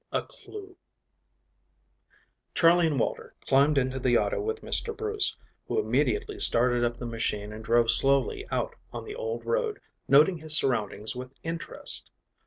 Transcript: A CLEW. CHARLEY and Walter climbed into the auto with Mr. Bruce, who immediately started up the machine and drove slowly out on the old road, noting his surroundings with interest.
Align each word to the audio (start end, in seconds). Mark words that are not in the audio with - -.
A 0.11 0.23
CLEW. 0.23 0.75
CHARLEY 2.55 2.87
and 2.87 2.99
Walter 2.99 3.35
climbed 3.47 3.77
into 3.77 3.99
the 3.99 4.17
auto 4.17 4.41
with 4.41 4.63
Mr. 4.63 4.97
Bruce, 4.97 5.37
who 5.67 5.77
immediately 5.79 6.39
started 6.39 6.83
up 6.83 6.97
the 6.97 7.05
machine 7.05 7.53
and 7.53 7.63
drove 7.63 7.91
slowly 7.91 8.47
out 8.49 8.73
on 8.91 9.05
the 9.05 9.13
old 9.13 9.45
road, 9.45 9.79
noting 10.07 10.39
his 10.39 10.57
surroundings 10.57 11.15
with 11.15 11.31
interest. 11.43 12.09